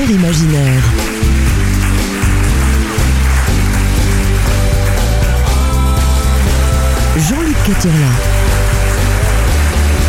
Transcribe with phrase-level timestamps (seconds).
[0.00, 0.82] imaginaire.
[7.28, 8.06] Jean-Luc Caturla.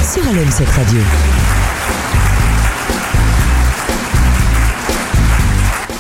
[0.02, 1.00] Sur LM7 Radio.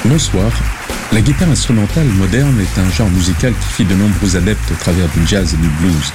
[0.05, 0.51] Bonsoir.
[1.11, 5.09] La guitare instrumentale moderne est un genre musical qui fit de nombreux adeptes au travers
[5.09, 6.13] du jazz et du blues.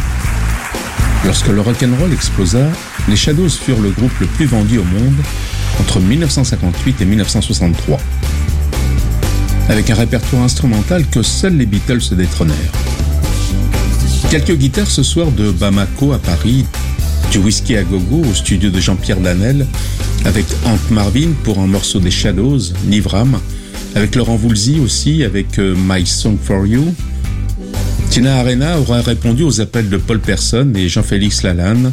[1.27, 2.66] Lorsque le rock'n'roll explosa,
[3.09, 5.16] les Shadows furent le groupe le plus vendu au monde
[5.80, 7.98] entre 1958 et 1963,
[9.68, 12.73] avec un répertoire instrumental que seuls les Beatles se détrônèrent.
[14.30, 16.64] Quelques guitares ce soir de Bamako à Paris,
[17.32, 19.66] du whisky à gogo au studio de Jean-Pierre Danel,
[20.24, 23.38] avec Hank Marvin pour un morceau des Shadows, Nivram,
[23.95, 26.95] avec Laurent Voulzy aussi, avec euh, My Song for You.
[28.10, 31.92] Tina Arena aura répondu aux appels de Paul Person et Jean-Félix Lalanne,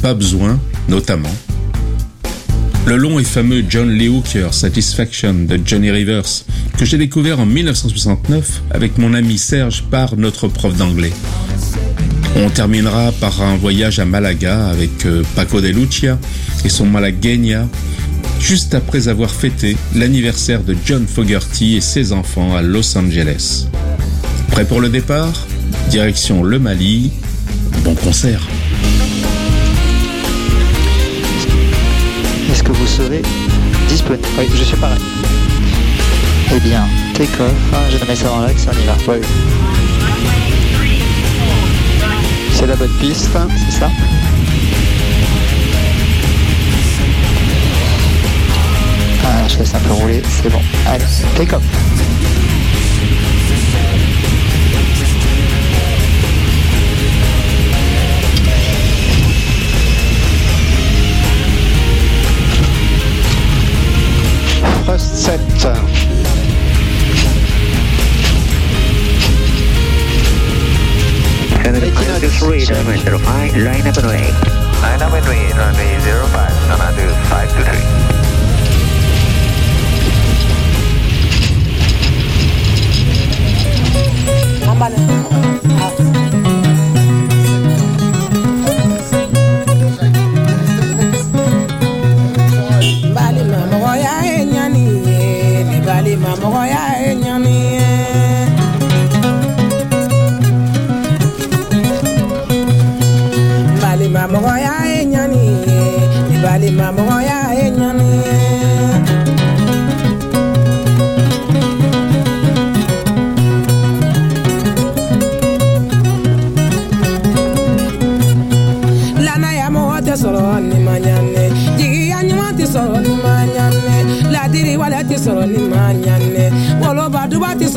[0.00, 1.34] Pas besoin, notamment.
[2.88, 6.46] Le long et fameux John Lee Hooker Satisfaction de Johnny Rivers,
[6.78, 11.12] que j'ai découvert en 1969 avec mon ami Serge par notre prof d'anglais.
[12.36, 16.18] On terminera par un voyage à Malaga avec euh, Paco de Lucia
[16.64, 17.68] et son Malagueña,
[18.40, 23.66] juste après avoir fêté l'anniversaire de John Fogerty et ses enfants à Los Angeles.
[24.50, 25.46] Prêt pour le départ?
[25.90, 27.10] Direction le Mali.
[27.84, 28.48] Bon concert.
[32.78, 33.22] Vous serez
[33.88, 34.98] disponible Oui, je suis pareil.
[36.54, 37.52] Eh bien, take off.
[37.74, 38.94] Hein, je mets ça dans l'axe, on y va.
[39.08, 39.26] Oui.
[42.52, 43.90] C'est la bonne piste, c'est ça
[49.24, 50.60] Ah, je laisse un peu rouler, c'est bon.
[50.86, 51.04] Allez,
[51.36, 51.62] take off.
[72.48, 74.32] Pilot 3, runway 05, line and away.
[74.80, 78.18] Line up and wait, runway 05, Sonatu 523.
[84.78, 85.47] Bali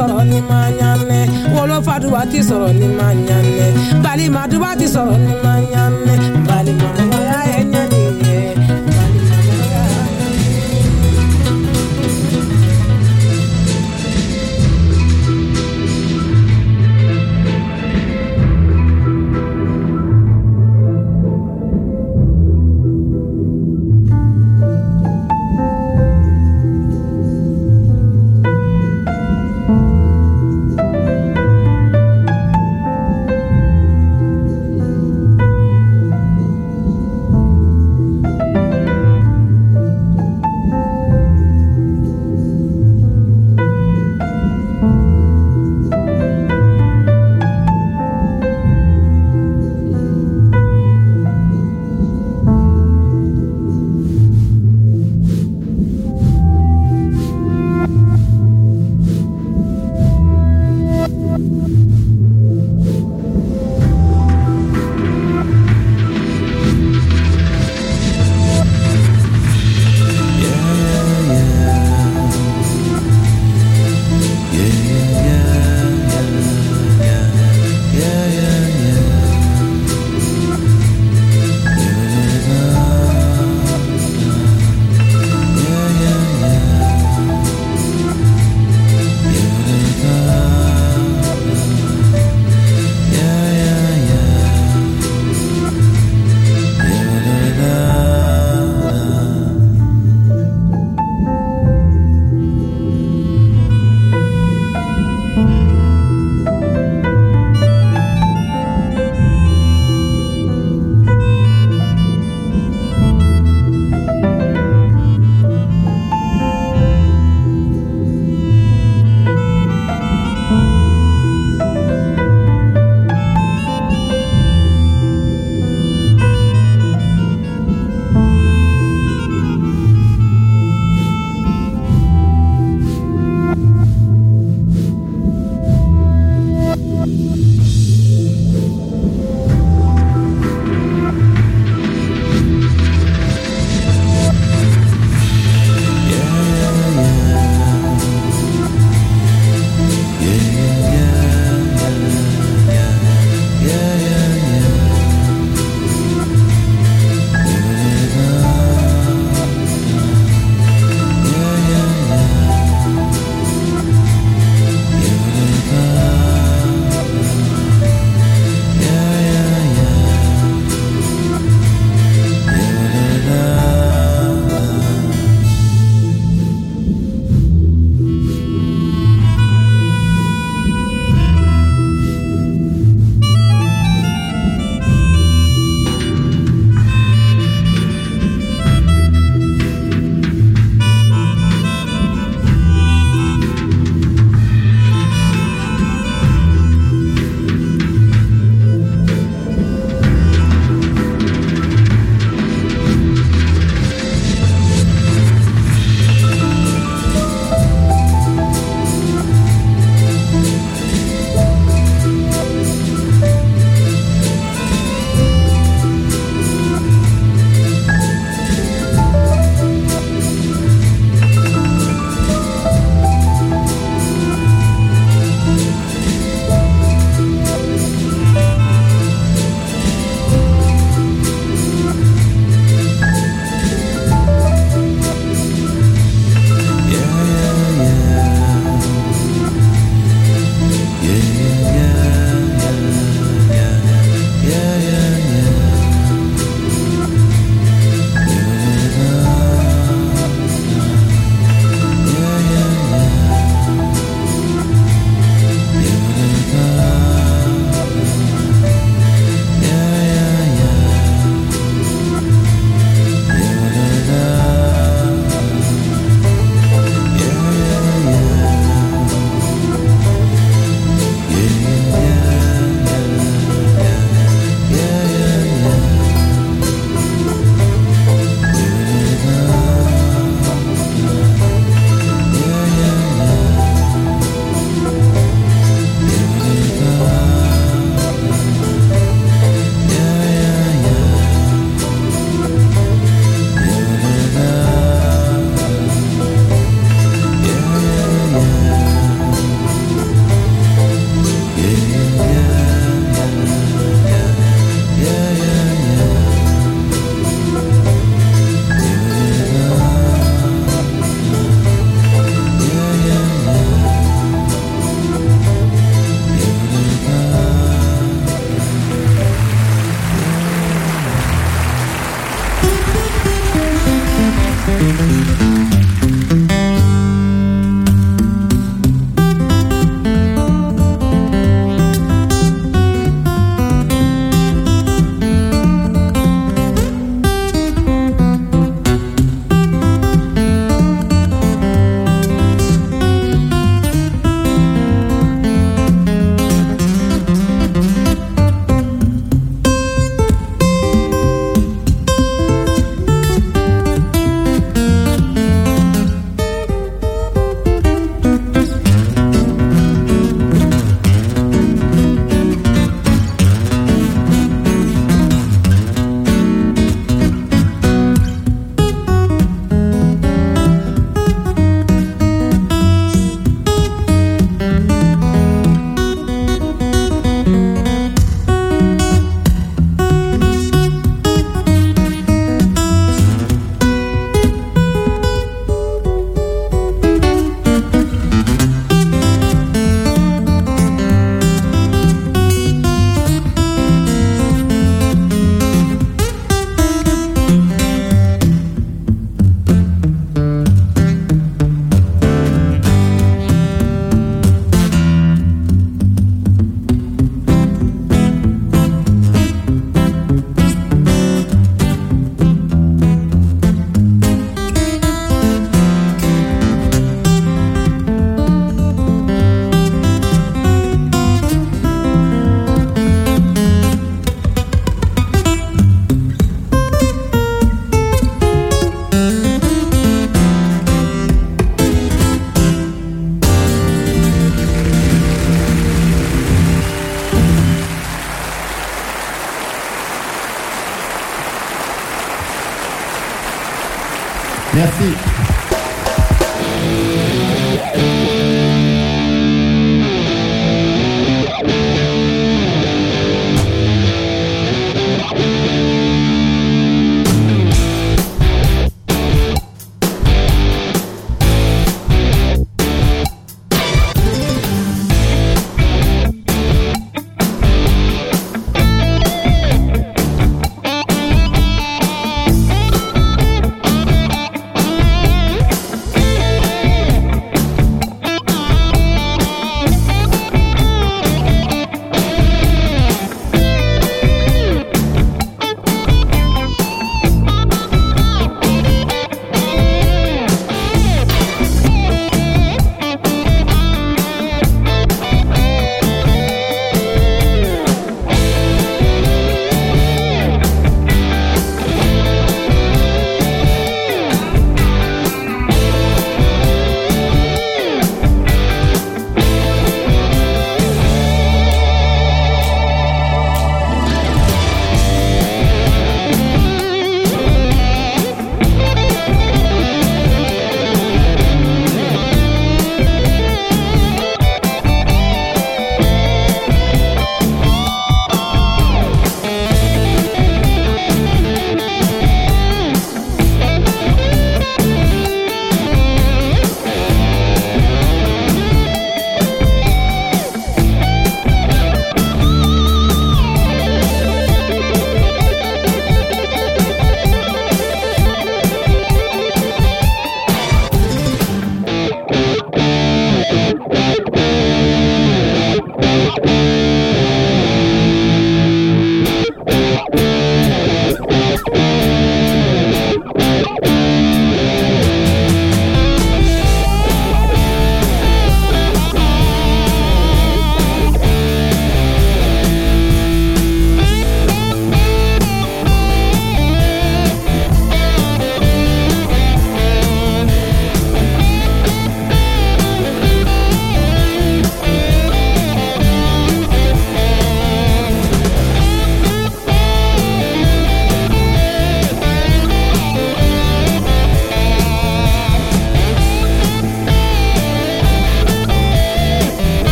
[0.00, 1.18] wolobaduba tɛ sɔrɔ ni ma ɲanɛ
[1.54, 3.66] wolofaduba tɛ sɔrɔ ni ma ɲanɛ
[4.02, 6.49] balimaduba tɛ sɔrɔ ni ma ɲanɛ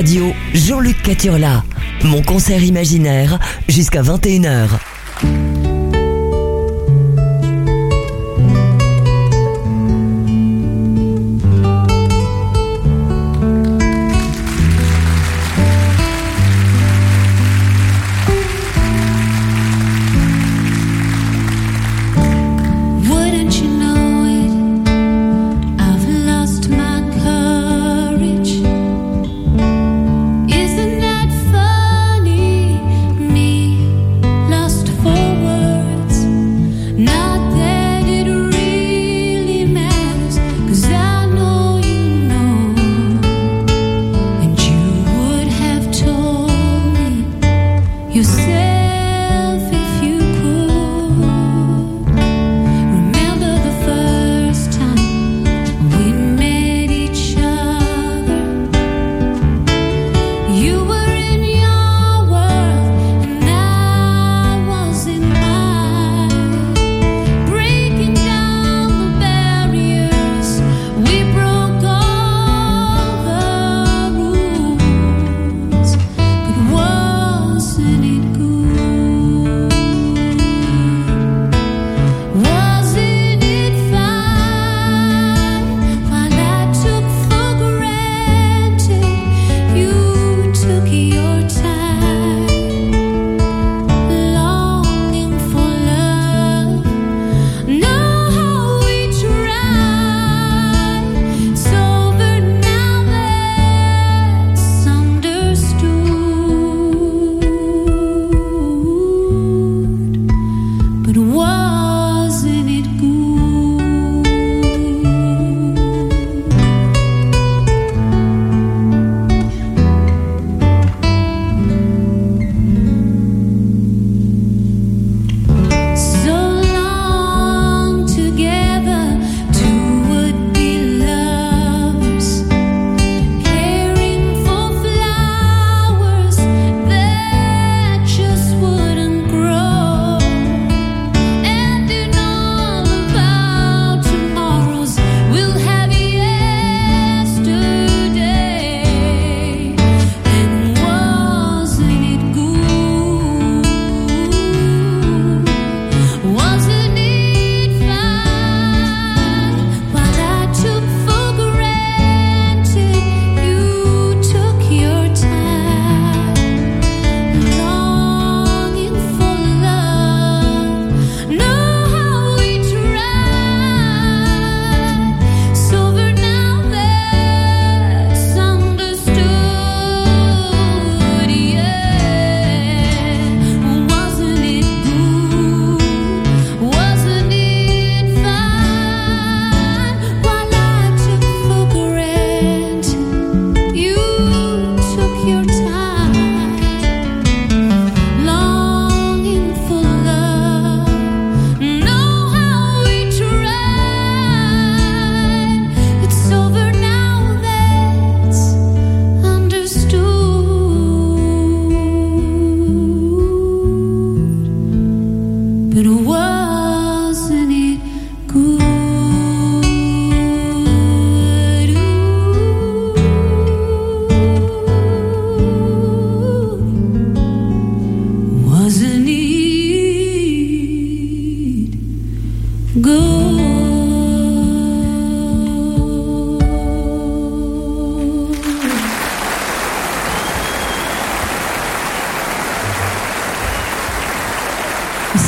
[0.00, 1.62] Radio, Jean-Luc Caturla.
[2.04, 3.38] Mon concert imaginaire
[3.68, 4.78] jusqu'à 21h.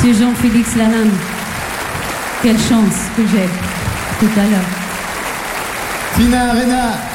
[0.03, 1.13] Monsieur Jean-Félix Lalanne.
[2.41, 3.47] Quelle chance que j'ai
[4.19, 4.59] tout à l'heure.
[6.17, 7.12] Tina Arena.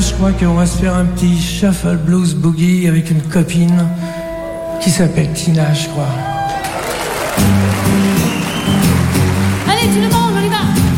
[0.00, 3.86] Je crois qu'on va se faire un petit shuffle blues boogie avec une copine
[4.80, 6.08] qui s'appelle Tina, je crois.
[9.68, 10.93] Allez, tout le monde, on y va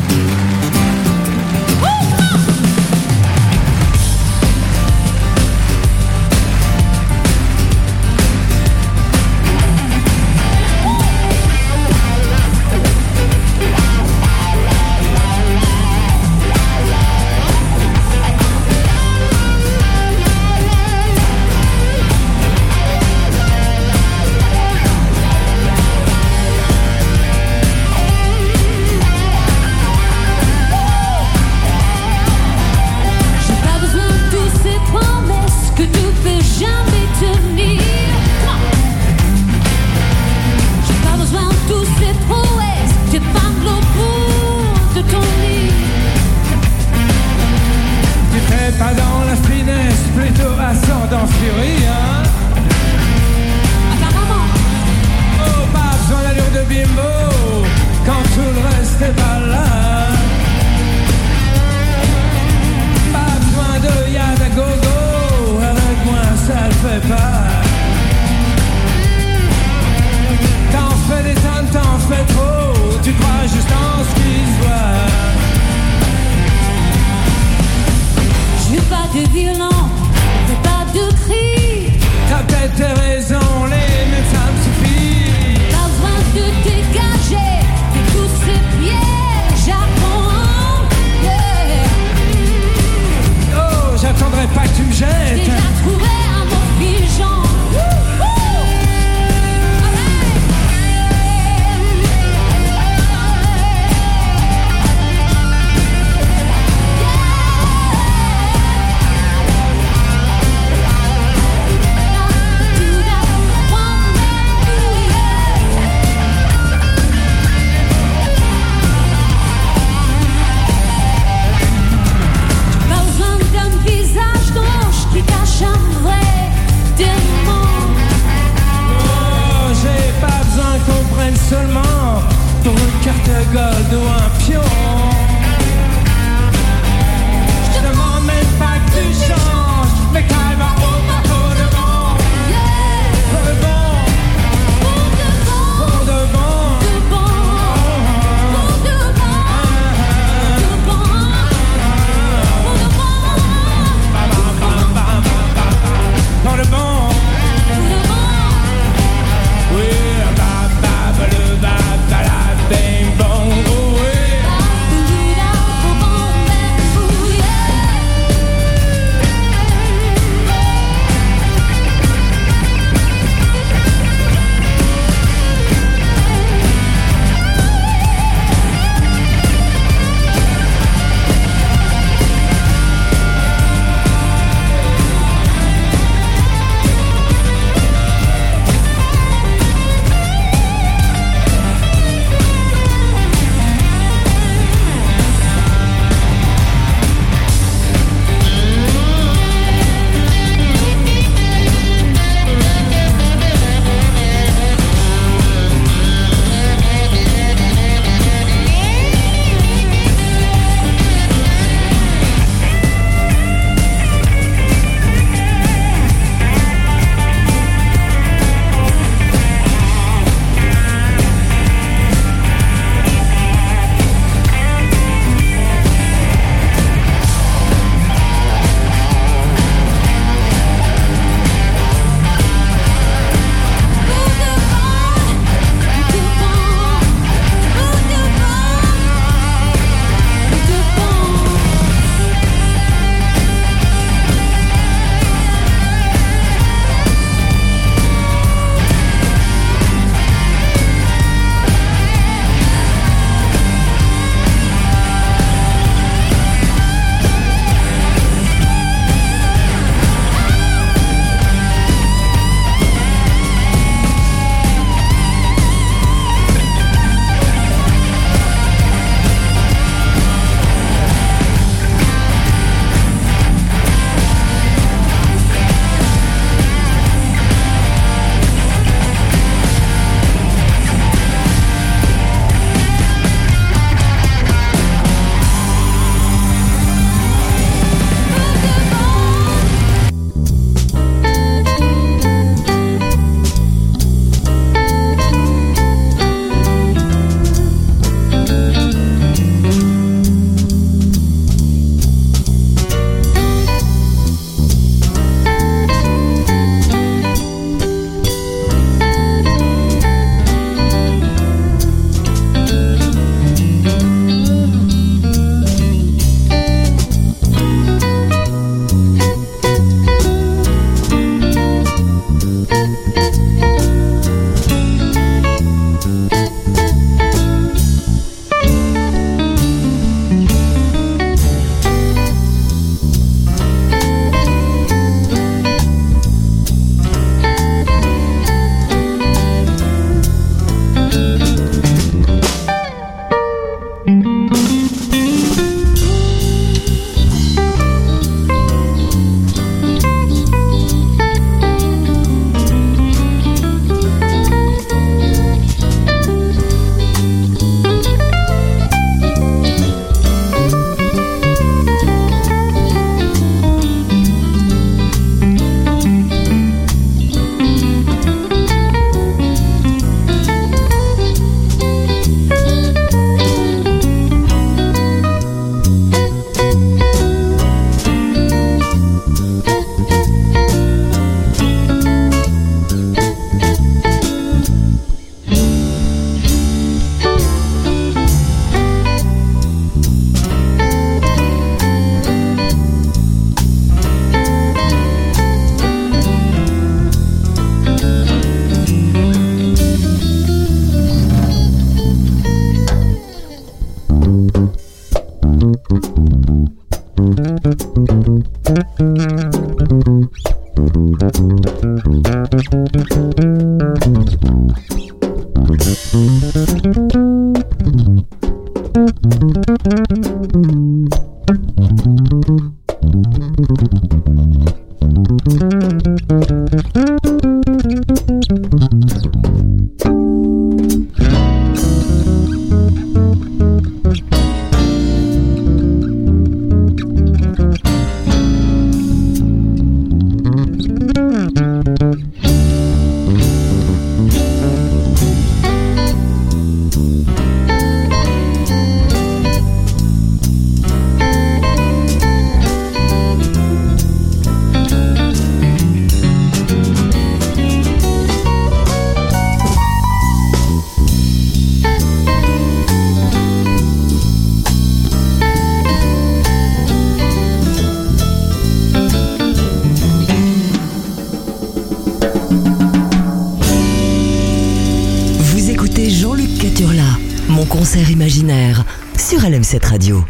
[477.77, 478.87] concert imaginaire
[479.19, 480.25] sur LM7 Radio.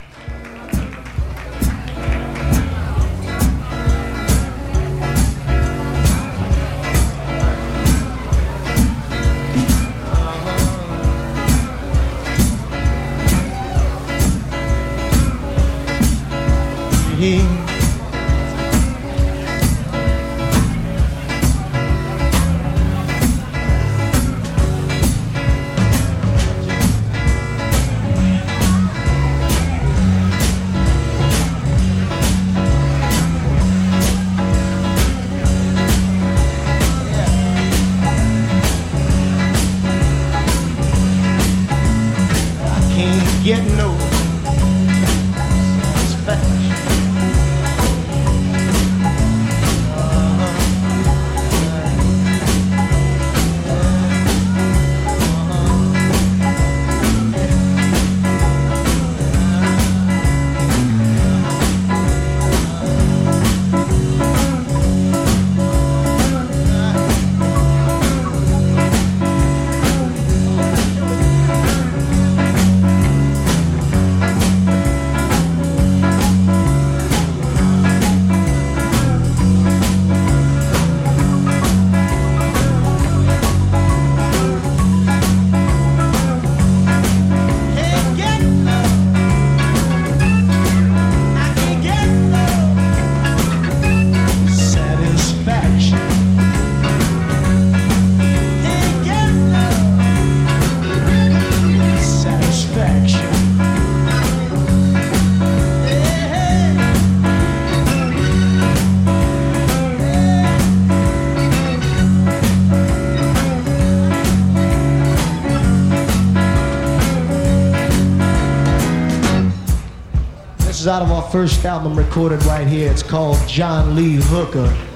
[120.86, 122.88] Is out of our first album recorded right here.
[122.88, 124.95] It's called John Lee Hooker.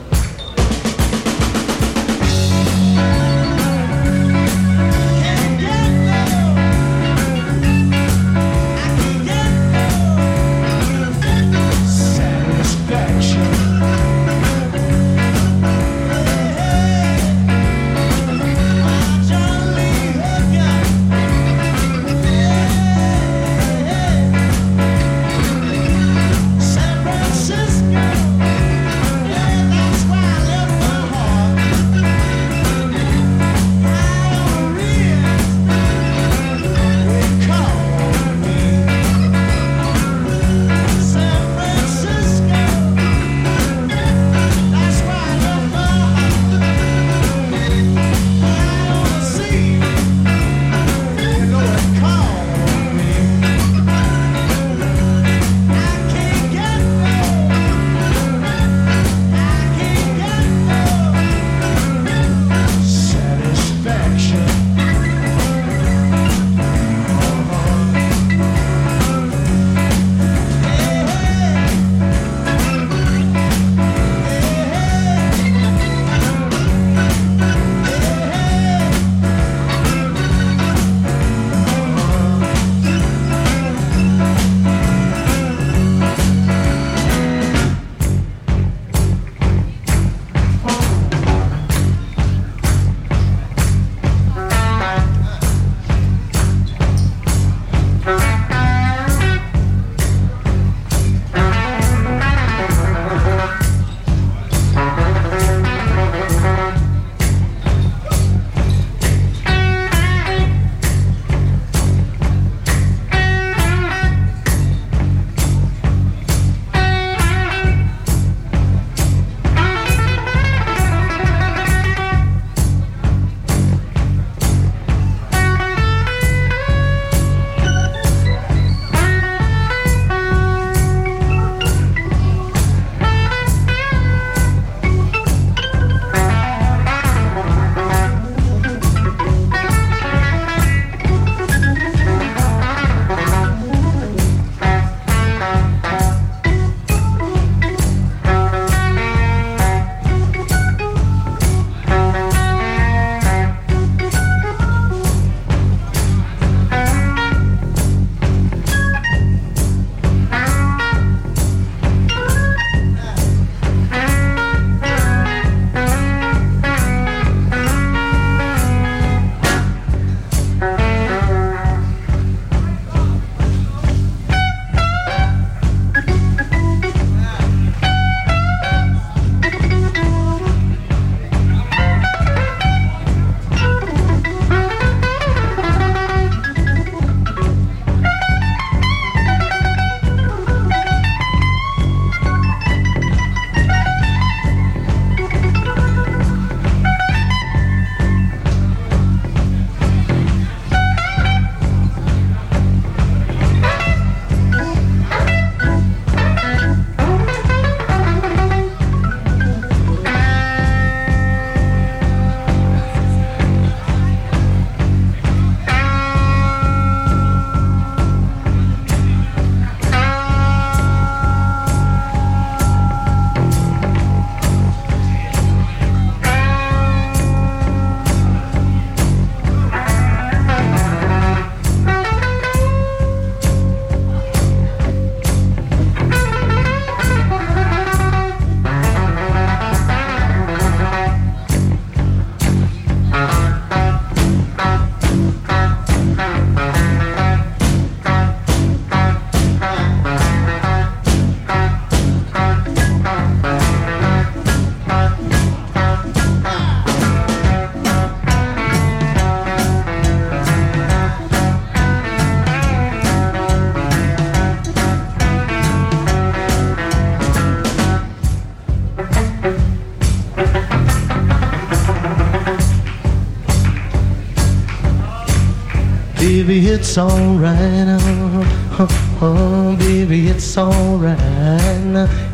[276.81, 277.89] It's alright.
[277.89, 278.47] Uh,
[278.79, 281.19] uh, uh, baby, it's alright.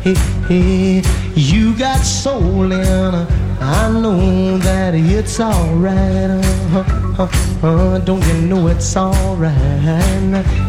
[0.01, 0.15] Hey,
[0.47, 1.03] hey,
[1.35, 2.79] you got soul in.
[2.79, 3.27] uh,
[3.59, 6.31] I know that it's alright.
[6.71, 6.85] Uh,
[7.19, 9.53] uh, uh, don't you know it's alright?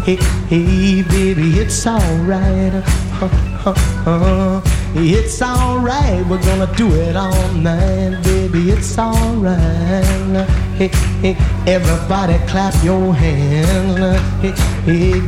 [0.05, 0.17] Hey,
[0.51, 2.75] hey, baby, it's alright.
[3.23, 3.29] Uh,
[3.65, 3.75] uh,
[4.07, 4.61] uh,
[4.97, 6.27] it's alright.
[6.27, 8.71] We're gonna do it all night, baby.
[8.71, 10.58] It's alright.
[10.81, 14.21] Everybody clap your hands.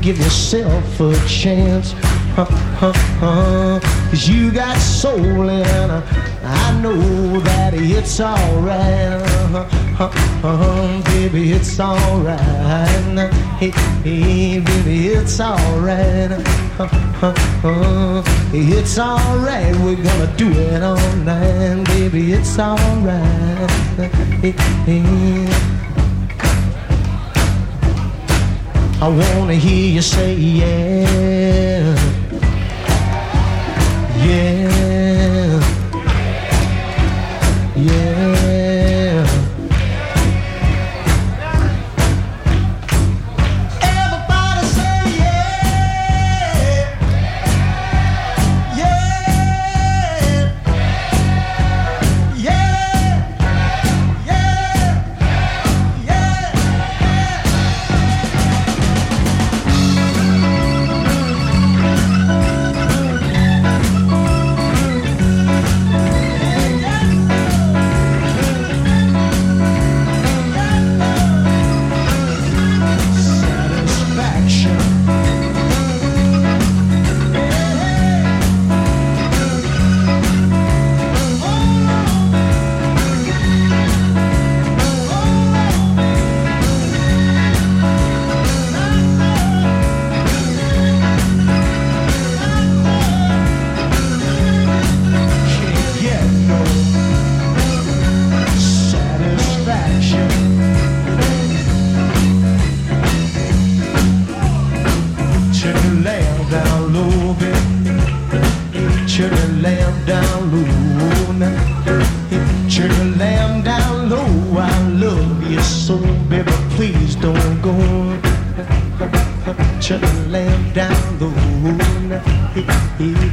[0.01, 1.95] Give yourself a chance.
[2.37, 6.01] 'cause you got soul uh,
[6.45, 9.90] I know that it's alright.
[10.03, 12.39] Uh, baby, it's alright.
[13.59, 13.71] Hey,
[14.03, 16.33] hey, baby, it's alright.
[16.79, 16.89] Uh,
[17.21, 19.77] uh, uh, it's alright.
[19.77, 22.33] We're gonna do it all night, baby.
[22.33, 23.71] It's alright.
[24.41, 24.53] Hey,
[24.87, 25.71] hey.
[29.03, 31.95] I wanna hear you say yeah,
[34.17, 34.80] yeah,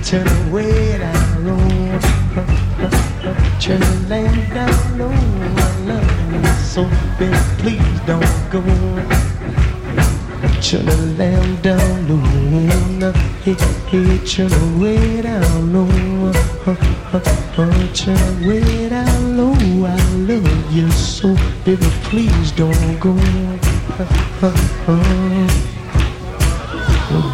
[0.08, 1.99] Turn away way down low.
[3.60, 5.12] Turn the lamp down low.
[5.12, 6.84] I love you so,
[7.20, 7.38] baby.
[7.58, 8.62] Please don't go.
[10.62, 13.12] Turn the lamp down low.
[13.43, 13.55] Hey,
[13.89, 16.32] hey, turn it way down low.
[17.93, 19.88] Turn it way down low.
[19.88, 19.88] I
[20.30, 21.36] love you so,
[21.66, 21.89] baby.
[22.08, 23.14] Please don't go.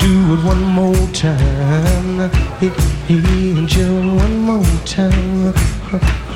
[0.03, 2.29] Do it one more time.
[2.59, 2.67] Hey,
[3.07, 5.53] hey, just one more time.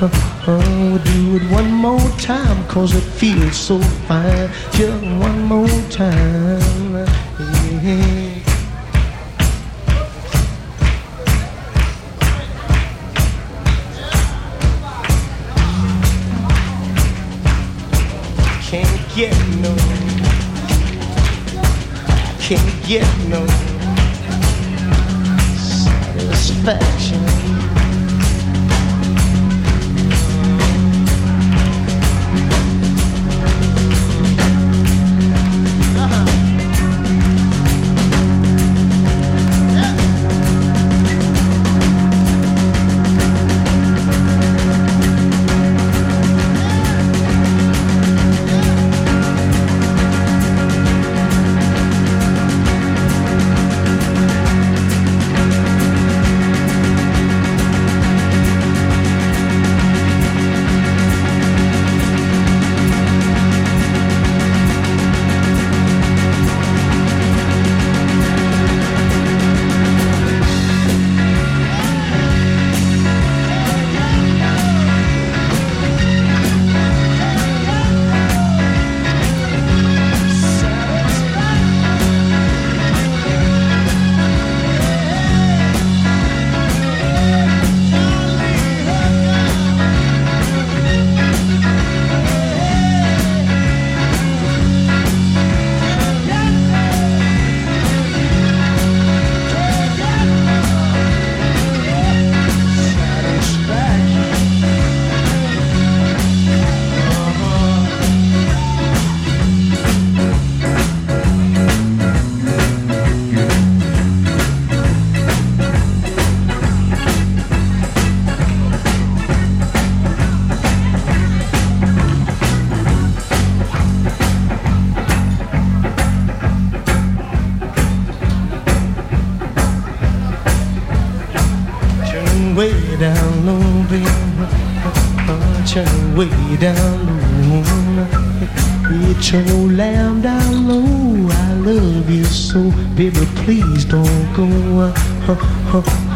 [0.00, 0.08] Uh,
[0.46, 4.48] we'll do it one more time, cause it feels so fine.
[4.72, 7.06] Just one more time.
[7.82, 8.42] Hey.
[18.70, 19.87] Can't get no
[22.48, 23.46] can't get no
[25.58, 27.27] satisfaction.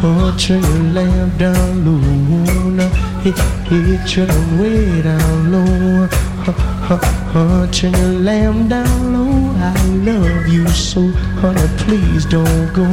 [0.03, 2.87] Uh, uh, lamb down low.
[3.21, 3.31] Hey,
[3.67, 6.09] hey, it way down low.
[6.45, 6.53] Uh,
[6.89, 6.99] uh,
[7.33, 9.55] uh, turn your lamb down low.
[9.63, 9.73] I
[10.03, 11.07] love you so,
[11.39, 11.67] honey.
[11.77, 12.83] Please don't go.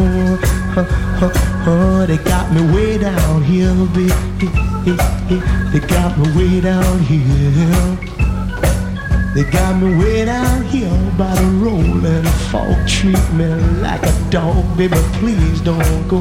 [0.77, 0.87] Uh,
[1.21, 1.33] uh,
[1.69, 4.13] uh, they got me way down here, baby.
[5.73, 7.99] They got me way down here.
[9.35, 12.87] They got me way down here by the rolling fog.
[12.87, 13.47] Treat me
[13.83, 14.97] like a dog, baby.
[15.19, 16.21] Please don't go.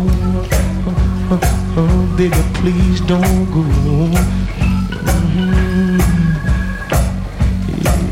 [1.31, 3.61] Uh, baby, please don't go.
[5.05, 6.01] Mhm.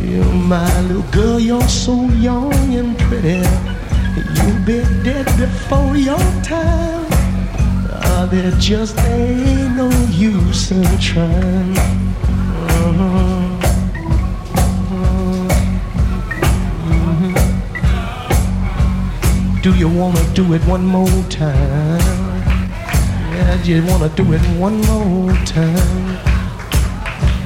[0.05, 3.41] Yeah, my little girl, you're so young and pretty.
[4.37, 7.05] You've been dead before your time.
[7.91, 11.77] Ah, there just ain't no use in trying.
[12.85, 13.45] Uh-huh.
[19.63, 22.16] Do you wanna do it one more time?
[23.47, 26.19] Yeah, you wanna do it one more time?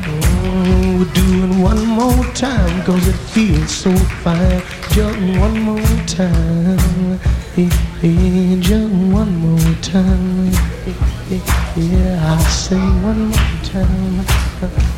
[0.07, 4.63] Oh, we're doing one more time cause it feels so fine.
[4.89, 7.19] Just one more time.
[7.53, 7.69] Hey,
[8.01, 10.51] hey, just one more time.
[11.29, 11.39] Hey,
[11.75, 14.25] Yeah, I say one more time.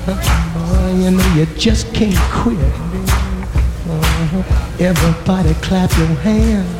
[0.07, 2.57] Oh, you know you just can't quit.
[3.89, 4.79] Uh-huh.
[4.79, 6.79] Everybody clap your hands.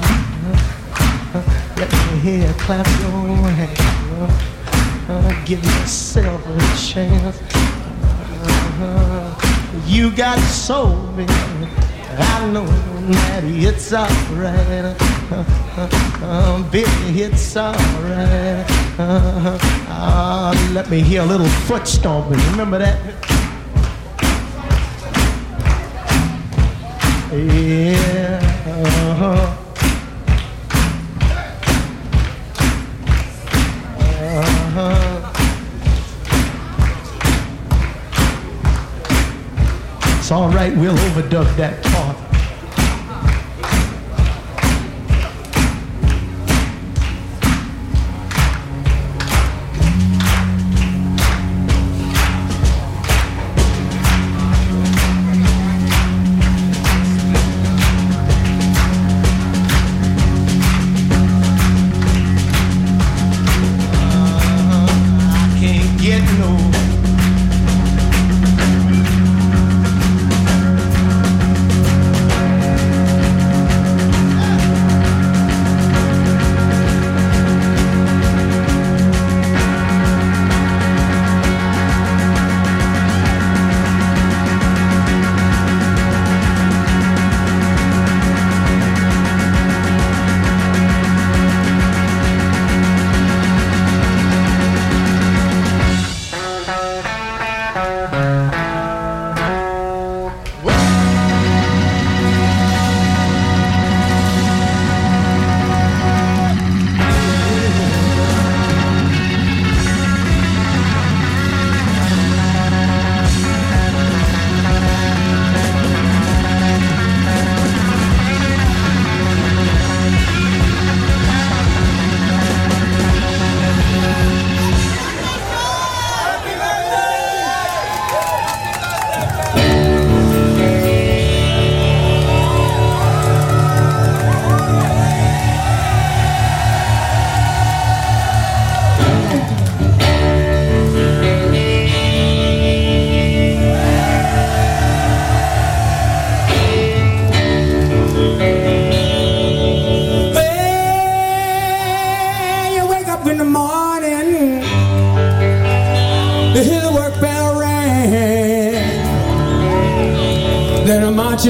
[1.76, 4.02] Let me hear clap your hands.
[4.16, 7.39] Uh, give yourself a chance.
[8.80, 11.34] Uh, you got soul, baby.
[12.16, 14.95] I know that it's alright.
[15.32, 15.43] Uh,
[15.78, 15.89] uh,
[16.22, 18.66] uh, baby, it's alright.
[18.99, 19.57] Uh,
[19.89, 22.39] uh, let me hear a little foot stomping.
[22.51, 22.99] Remember that?
[27.34, 29.57] Yeah.
[40.34, 42.12] All right, we'll overdub that part.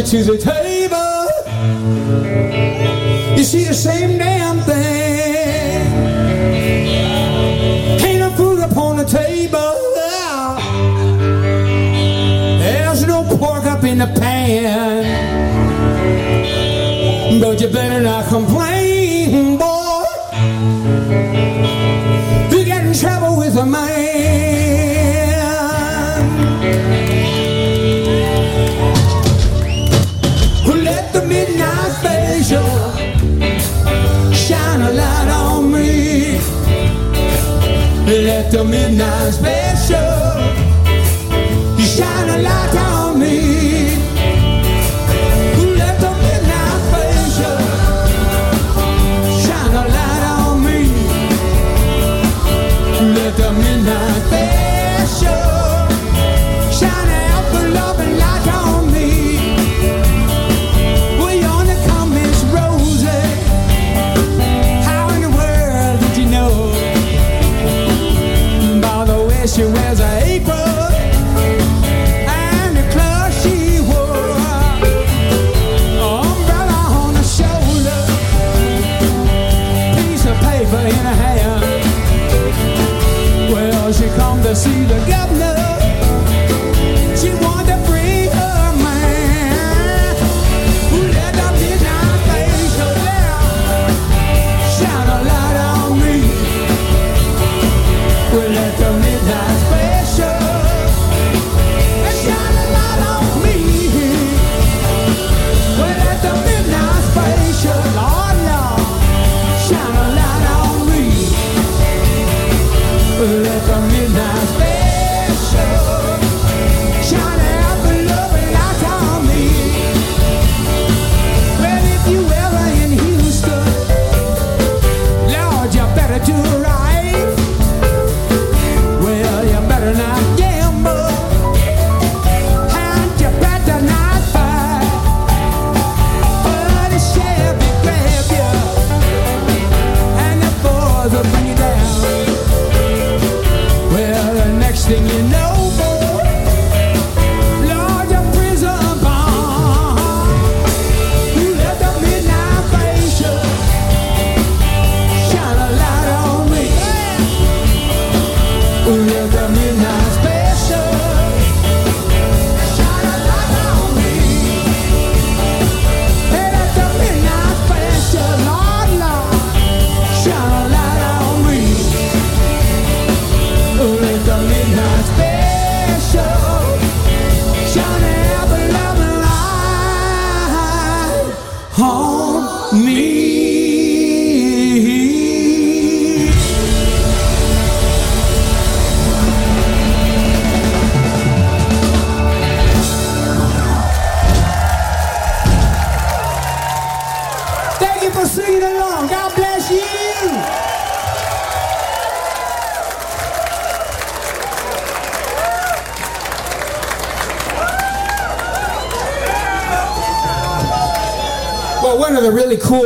[0.06, 0.63] Then I march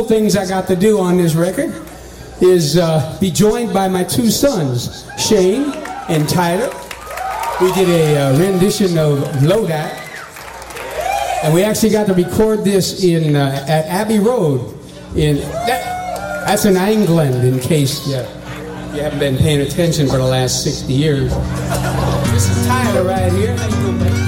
[0.08, 1.72] things I got to do on this record
[2.40, 5.72] is uh, be joined by my two sons, Shane
[6.08, 6.70] and Tyler.
[7.60, 9.72] We did a uh, rendition of Lodi,
[11.44, 14.74] and we actually got to record this in uh, at Abbey Road.
[15.14, 15.36] In
[15.66, 20.64] that, that's in England, in case uh, you haven't been paying attention for the last
[20.64, 21.34] 60 years.
[22.32, 24.27] This is Tyler right here.